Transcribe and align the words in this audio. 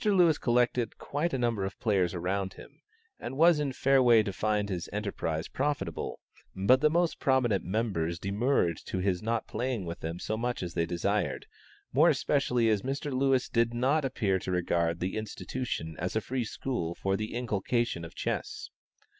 Lewis 0.03 0.39
collected 0.39 0.97
quite 0.97 1.31
a 1.31 1.37
number 1.37 1.63
of 1.63 1.79
players 1.79 2.15
around 2.15 2.53
him, 2.55 2.81
and 3.19 3.37
was 3.37 3.59
in 3.59 3.71
fair 3.71 4.01
way 4.01 4.23
to 4.23 4.33
find 4.33 4.67
his 4.67 4.89
enterprise 4.91 5.47
profitable; 5.47 6.19
but 6.55 6.81
the 6.81 6.89
most 6.89 7.19
prominent 7.19 7.63
members 7.63 8.17
demurred 8.17 8.77
to 8.83 8.97
his 8.97 9.21
not 9.21 9.45
playing 9.47 9.85
with 9.85 9.99
them 9.99 10.17
so 10.17 10.35
much 10.35 10.63
as 10.63 10.73
they 10.73 10.87
desired, 10.87 11.45
more 11.93 12.09
especially 12.09 12.67
as 12.67 12.81
Mr. 12.81 13.13
Lewis 13.13 13.47
did 13.47 13.75
not 13.75 14.03
appear 14.03 14.39
to 14.39 14.49
regard 14.49 14.99
the 15.01 15.15
institution 15.17 15.95
as 15.99 16.15
a 16.15 16.21
Free 16.21 16.45
School 16.45 16.95
for 16.95 17.15
the 17.15 17.35
inculcation 17.35 18.03
of 18.03 18.15
Chess. 18.15 18.71